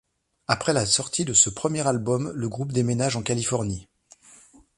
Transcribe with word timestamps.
Après 0.47 0.73
la 0.73 0.87
sortie 0.87 1.25
de 1.25 1.33
ce 1.33 1.51
premier 1.51 1.85
album, 1.87 2.31
le 2.33 2.49
groupe 2.49 2.71
déménage 2.71 3.15
en 3.15 3.21
Californie. 3.21 3.87